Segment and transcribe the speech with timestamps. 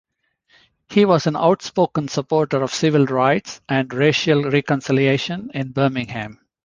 [0.89, 6.39] He was an outspoken supporter of civil rights and racial reconciliation in Birmingham.